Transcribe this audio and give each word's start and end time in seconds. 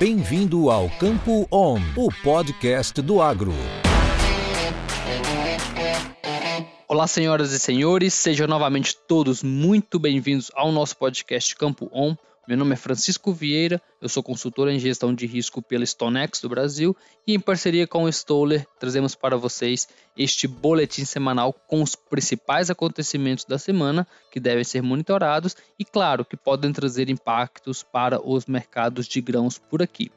Bem-vindo 0.00 0.70
ao 0.70 0.88
Campo 0.88 1.46
On, 1.52 1.78
o 1.94 2.08
podcast 2.22 3.02
do 3.02 3.20
agro. 3.20 3.52
Olá, 6.88 7.06
senhoras 7.06 7.52
e 7.52 7.58
senhores, 7.58 8.14
sejam 8.14 8.46
novamente 8.46 8.96
todos 8.96 9.42
muito 9.42 9.98
bem-vindos 9.98 10.50
ao 10.54 10.72
nosso 10.72 10.96
podcast 10.96 11.54
Campo 11.54 11.90
On. 11.92 12.16
Meu 12.48 12.56
nome 12.56 12.72
é 12.72 12.76
Francisco 12.76 13.32
Vieira, 13.32 13.80
eu 14.00 14.08
sou 14.08 14.22
consultor 14.22 14.68
em 14.70 14.78
gestão 14.78 15.14
de 15.14 15.26
risco 15.26 15.60
pela 15.60 15.84
Stonex 15.84 16.40
do 16.40 16.48
Brasil 16.48 16.96
e 17.26 17.34
em 17.34 17.38
parceria 17.38 17.86
com 17.86 18.04
o 18.04 18.08
Stoller 18.08 18.66
trazemos 18.78 19.14
para 19.14 19.36
vocês 19.36 19.86
este 20.16 20.48
boletim 20.48 21.04
semanal 21.04 21.52
com 21.52 21.82
os 21.82 21.94
principais 21.94 22.70
acontecimentos 22.70 23.44
da 23.44 23.58
semana 23.58 24.06
que 24.32 24.40
devem 24.40 24.64
ser 24.64 24.82
monitorados 24.82 25.54
e, 25.78 25.84
claro, 25.84 26.24
que 26.24 26.36
podem 26.36 26.72
trazer 26.72 27.10
impactos 27.10 27.82
para 27.82 28.20
os 28.26 28.46
mercados 28.46 29.06
de 29.06 29.20
grãos 29.20 29.58
por 29.58 29.82
aqui. 29.82 30.10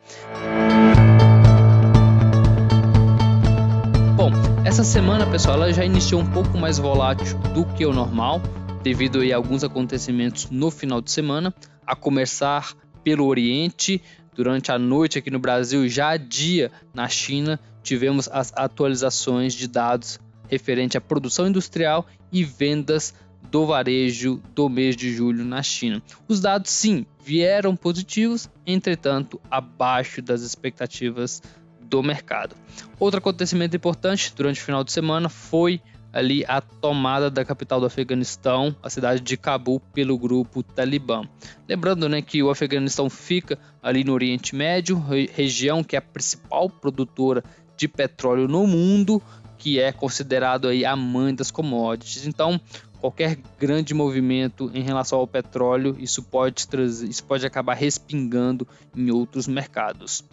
Bom, 4.15 4.31
essa 4.65 4.85
semana, 4.85 5.29
pessoal, 5.29 5.57
ela 5.57 5.73
já 5.73 5.83
iniciou 5.83 6.21
um 6.21 6.31
pouco 6.31 6.57
mais 6.57 6.77
volátil 6.77 7.37
do 7.53 7.65
que 7.65 7.85
o 7.85 7.91
normal, 7.91 8.41
devido 8.83 9.21
a 9.21 9.35
alguns 9.35 9.63
acontecimentos 9.63 10.49
no 10.51 10.69
final 10.69 11.01
de 11.01 11.09
semana 11.09 11.53
a 11.87 11.95
começar 11.95 12.75
pelo 13.01 13.25
Oriente. 13.25 14.01
Durante 14.35 14.71
a 14.71 14.77
noite 14.77 15.17
aqui 15.17 15.31
no 15.31 15.39
Brasil, 15.39 15.87
já 15.87 16.17
dia 16.17 16.69
na 16.93 17.07
China, 17.07 17.59
tivemos 17.81 18.27
as 18.27 18.51
atualizações 18.55 19.53
de 19.53 19.67
dados 19.69 20.19
referente 20.49 20.97
à 20.97 21.01
produção 21.01 21.47
industrial 21.47 22.05
e 22.31 22.43
vendas 22.43 23.13
do 23.49 23.65
varejo 23.65 24.41
do 24.53 24.67
mês 24.67 24.97
de 24.97 25.13
julho 25.13 25.45
na 25.45 25.63
China. 25.63 26.01
Os 26.27 26.41
dados, 26.41 26.71
sim, 26.71 27.05
vieram 27.23 27.75
positivos, 27.75 28.49
entretanto, 28.65 29.39
abaixo 29.49 30.21
das 30.21 30.41
expectativas 30.41 31.41
do 31.81 32.03
mercado. 32.03 32.55
Outro 32.99 33.19
acontecimento 33.19 33.77
importante 33.77 34.33
durante 34.35 34.59
o 34.59 34.63
final 34.63 34.83
de 34.83 34.91
semana 34.91 35.29
foi 35.29 35.79
ali 36.13 36.45
a 36.47 36.61
tomada 36.61 37.29
da 37.31 37.43
capital 37.43 37.79
do 37.79 37.87
Afeganistão, 37.87 38.75
a 38.83 38.89
cidade 38.89 39.19
de 39.21 39.35
Cabul, 39.35 39.81
pelo 39.93 40.17
grupo 40.17 40.61
Talibã. 40.61 41.23
Lembrando 41.67 42.07
né, 42.07 42.21
que 42.21 42.43
o 42.43 42.51
Afeganistão 42.51 43.09
fica 43.09 43.57
ali 43.81 44.03
no 44.03 44.13
Oriente 44.13 44.55
Médio, 44.55 45.03
região 45.33 45.83
que 45.83 45.95
é 45.95 45.99
a 45.99 46.01
principal 46.01 46.69
produtora 46.69 47.43
de 47.75 47.87
petróleo 47.87 48.47
no 48.47 48.67
mundo, 48.67 49.21
que 49.57 49.79
é 49.79 49.91
considerado 49.91 50.67
aí 50.67 50.85
a 50.85 50.95
mãe 50.95 51.33
das 51.33 51.49
commodities. 51.49 52.27
Então, 52.27 52.61
qualquer 53.01 53.37
grande 53.59 53.93
movimento 53.93 54.69
em 54.73 54.83
relação 54.83 55.17
ao 55.17 55.27
petróleo, 55.27 55.95
isso 55.99 56.21
pode 56.21 56.67
trazer, 56.67 57.09
isso 57.09 57.23
pode 57.23 57.45
acabar 57.45 57.73
respingando 57.73 58.67
em 58.95 59.09
outros 59.09 59.47
mercados. 59.47 60.23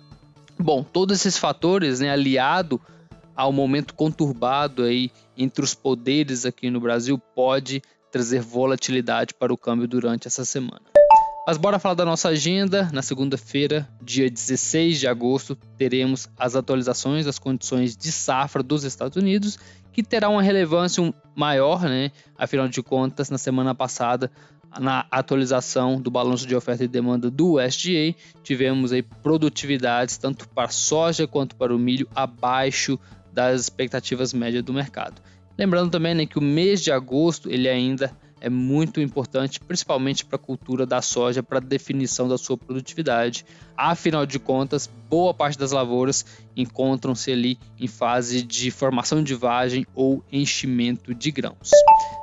Bom, 0.58 0.84
todos 0.84 1.18
esses 1.18 1.38
fatores, 1.38 2.00
né, 2.00 2.10
aliado 2.10 2.78
ao 3.40 3.52
momento 3.52 3.94
conturbado 3.94 4.82
aí 4.82 5.10
entre 5.34 5.64
os 5.64 5.72
poderes 5.72 6.44
aqui 6.44 6.68
no 6.68 6.78
Brasil 6.78 7.18
pode 7.18 7.80
trazer 8.12 8.42
volatilidade 8.42 9.32
para 9.32 9.50
o 9.52 9.56
câmbio 9.56 9.88
durante 9.88 10.28
essa 10.28 10.44
semana. 10.44 10.82
Mas 11.46 11.56
bora 11.56 11.78
falar 11.78 11.94
da 11.94 12.04
nossa 12.04 12.28
agenda. 12.28 12.90
Na 12.92 13.00
segunda-feira, 13.00 13.88
dia 14.02 14.30
16 14.30 15.00
de 15.00 15.08
agosto, 15.08 15.56
teremos 15.78 16.28
as 16.38 16.54
atualizações 16.54 17.24
das 17.24 17.38
condições 17.38 17.96
de 17.96 18.12
safra 18.12 18.62
dos 18.62 18.84
Estados 18.84 19.16
Unidos, 19.16 19.58
que 19.90 20.02
terá 20.02 20.28
uma 20.28 20.42
relevância 20.42 21.02
maior, 21.34 21.82
né? 21.84 22.12
Afinal 22.36 22.68
de 22.68 22.82
contas, 22.82 23.30
na 23.30 23.38
semana 23.38 23.74
passada, 23.74 24.30
na 24.78 25.06
atualização 25.10 26.00
do 26.00 26.10
balanço 26.10 26.46
de 26.46 26.54
oferta 26.54 26.84
e 26.84 26.88
demanda 26.88 27.30
do 27.30 27.54
USDA, 27.54 28.14
tivemos 28.42 28.92
aí 28.92 29.02
produtividades 29.02 30.18
tanto 30.18 30.48
para 30.50 30.68
soja 30.68 31.26
quanto 31.26 31.56
para 31.56 31.74
o 31.74 31.78
milho 31.78 32.06
abaixo 32.14 32.98
das 33.32 33.62
expectativas 33.62 34.32
médias 34.32 34.62
do 34.62 34.72
mercado. 34.72 35.20
Lembrando 35.58 35.90
também 35.90 36.14
né, 36.14 36.26
que 36.26 36.38
o 36.38 36.42
mês 36.42 36.82
de 36.82 36.90
agosto 36.90 37.50
ele 37.50 37.68
ainda 37.68 38.10
é 38.40 38.48
muito 38.48 39.00
importante, 39.00 39.60
principalmente 39.60 40.24
para 40.24 40.36
a 40.36 40.38
cultura 40.38 40.86
da 40.86 41.02
soja, 41.02 41.42
para 41.42 41.58
a 41.58 41.60
definição 41.60 42.26
da 42.26 42.38
sua 42.38 42.56
produtividade. 42.56 43.44
Afinal 43.76 44.24
de 44.24 44.38
contas, 44.38 44.90
boa 45.08 45.34
parte 45.34 45.58
das 45.58 45.72
lavouras 45.72 46.24
encontram-se 46.56 47.30
ali 47.30 47.58
em 47.78 47.86
fase 47.86 48.42
de 48.42 48.70
formação 48.70 49.22
de 49.22 49.34
vagem 49.34 49.86
ou 49.94 50.24
enchimento 50.32 51.14
de 51.14 51.30
grãos. 51.30 51.70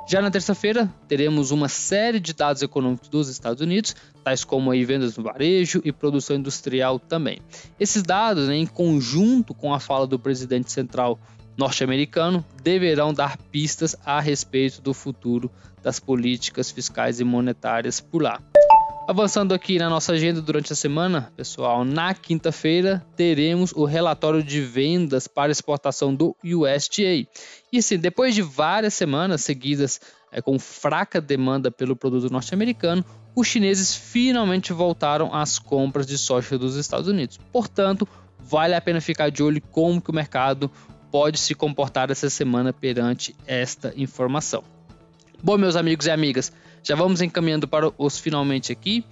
Já 0.08 0.20
na 0.20 0.30
terça-feira, 0.30 0.92
teremos 1.06 1.50
uma 1.50 1.68
série 1.68 2.18
de 2.18 2.32
dados 2.32 2.62
econômicos 2.62 3.08
dos 3.08 3.28
Estados 3.28 3.60
Unidos, 3.60 3.94
tais 4.24 4.42
como 4.42 4.70
aí 4.70 4.84
vendas 4.84 5.16
no 5.16 5.22
varejo 5.22 5.80
e 5.84 5.92
produção 5.92 6.36
industrial 6.36 6.98
também. 6.98 7.38
Esses 7.78 8.02
dados, 8.02 8.48
né, 8.48 8.56
em 8.56 8.66
conjunto 8.66 9.54
com 9.54 9.72
a 9.72 9.78
fala 9.78 10.06
do 10.06 10.18
presidente 10.18 10.72
central 10.72 11.18
norte-americano, 11.58 12.44
deverão 12.62 13.12
dar 13.12 13.36
pistas 13.36 13.96
a 14.06 14.20
respeito 14.20 14.80
do 14.80 14.94
futuro 14.94 15.50
das 15.82 15.98
políticas 15.98 16.70
fiscais 16.70 17.18
e 17.18 17.24
monetárias 17.24 18.00
por 18.00 18.22
lá. 18.22 18.40
Avançando 19.08 19.54
aqui 19.54 19.78
na 19.78 19.88
nossa 19.88 20.12
agenda 20.12 20.40
durante 20.40 20.72
a 20.72 20.76
semana, 20.76 21.32
pessoal, 21.34 21.82
na 21.82 22.12
quinta-feira 22.12 23.04
teremos 23.16 23.72
o 23.72 23.84
relatório 23.86 24.42
de 24.42 24.60
vendas 24.60 25.26
para 25.26 25.50
exportação 25.50 26.14
do 26.14 26.36
USDA. 26.44 27.26
E 27.72 27.82
sim, 27.82 27.98
depois 27.98 28.34
de 28.34 28.42
várias 28.42 28.92
semanas 28.92 29.42
seguidas 29.42 29.98
é, 30.30 30.42
com 30.42 30.58
fraca 30.58 31.20
demanda 31.22 31.70
pelo 31.70 31.96
produto 31.96 32.30
norte-americano, 32.30 33.02
os 33.34 33.48
chineses 33.48 33.94
finalmente 33.96 34.74
voltaram 34.74 35.34
às 35.34 35.58
compras 35.58 36.06
de 36.06 36.18
soja 36.18 36.58
dos 36.58 36.76
Estados 36.76 37.08
Unidos. 37.08 37.40
Portanto, 37.50 38.06
vale 38.38 38.74
a 38.74 38.80
pena 38.80 39.00
ficar 39.00 39.30
de 39.30 39.42
olho 39.42 39.62
como 39.72 40.02
que 40.02 40.10
o 40.10 40.14
mercado 40.14 40.70
pode 41.10 41.38
se 41.38 41.54
comportar 41.54 42.10
essa 42.10 42.30
semana 42.30 42.72
perante 42.72 43.34
esta 43.46 43.92
informação. 43.96 44.62
Bom, 45.42 45.56
meus 45.56 45.76
amigos 45.76 46.06
e 46.06 46.10
amigas, 46.10 46.52
já 46.82 46.94
vamos 46.94 47.20
encaminhando 47.20 47.68
para 47.68 47.92
os 47.96 48.18
finalmente 48.18 48.72
aqui. 48.72 49.04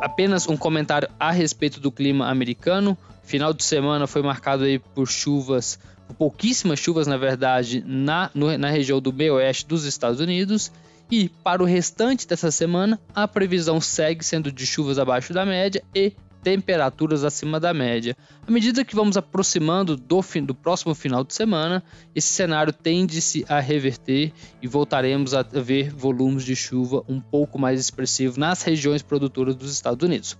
Apenas 0.00 0.48
um 0.48 0.56
comentário 0.56 1.08
a 1.18 1.30
respeito 1.30 1.80
do 1.80 1.90
clima 1.90 2.28
americano. 2.28 2.96
Final 3.24 3.52
de 3.52 3.64
semana 3.64 4.06
foi 4.06 4.22
marcado 4.22 4.64
aí 4.64 4.78
por 4.78 5.06
chuvas, 5.08 5.78
pouquíssimas 6.16 6.78
chuvas, 6.78 7.06
na 7.06 7.16
verdade, 7.16 7.82
na, 7.86 8.30
no, 8.34 8.56
na 8.56 8.70
região 8.70 9.00
do 9.00 9.12
meio 9.12 9.34
oeste 9.34 9.66
dos 9.66 9.84
Estados 9.84 10.20
Unidos. 10.20 10.70
E 11.10 11.28
para 11.28 11.62
o 11.62 11.66
restante 11.66 12.26
dessa 12.26 12.50
semana, 12.50 13.00
a 13.14 13.26
previsão 13.26 13.80
segue 13.80 14.24
sendo 14.24 14.52
de 14.52 14.66
chuvas 14.66 14.98
abaixo 14.98 15.32
da 15.32 15.44
média 15.44 15.82
e 15.94 16.12
temperaturas 16.42 17.24
acima 17.24 17.58
da 17.58 17.74
média. 17.74 18.16
À 18.46 18.50
medida 18.50 18.84
que 18.84 18.94
vamos 18.94 19.16
aproximando 19.16 19.96
do, 19.96 20.22
fim, 20.22 20.44
do 20.44 20.54
próximo 20.54 20.94
final 20.94 21.24
de 21.24 21.34
semana, 21.34 21.82
esse 22.14 22.32
cenário 22.32 22.72
tende-se 22.72 23.44
a 23.48 23.60
reverter 23.60 24.32
e 24.62 24.66
voltaremos 24.66 25.34
a 25.34 25.42
ver 25.42 25.92
volumes 25.92 26.44
de 26.44 26.56
chuva 26.56 27.04
um 27.08 27.20
pouco 27.20 27.58
mais 27.58 27.80
expressivos 27.80 28.36
nas 28.36 28.62
regiões 28.62 29.02
produtoras 29.02 29.54
dos 29.54 29.72
Estados 29.72 30.06
Unidos. 30.06 30.36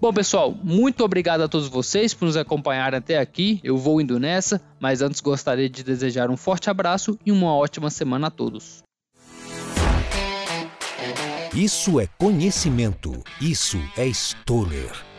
Bom, 0.00 0.12
pessoal, 0.12 0.52
muito 0.64 1.04
obrigado 1.04 1.42
a 1.42 1.48
todos 1.48 1.68
vocês 1.68 2.12
por 2.12 2.26
nos 2.26 2.36
acompanhar 2.36 2.92
até 2.92 3.18
aqui. 3.18 3.60
Eu 3.62 3.78
vou 3.78 4.00
indo 4.00 4.18
nessa, 4.18 4.60
mas 4.80 5.00
antes 5.00 5.20
gostaria 5.20 5.68
de 5.68 5.84
desejar 5.84 6.28
um 6.28 6.36
forte 6.36 6.68
abraço 6.68 7.16
e 7.24 7.30
uma 7.30 7.54
ótima 7.54 7.88
semana 7.88 8.26
a 8.26 8.30
todos. 8.30 8.82
Isso 11.54 12.00
é 12.00 12.08
conhecimento. 12.18 13.22
Isso 13.40 13.78
é 13.96 14.06
Stoller. 14.06 15.11